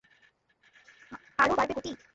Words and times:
আরো 1.39 1.53
বাড়বে 1.57 1.73
গতি! 1.77 1.91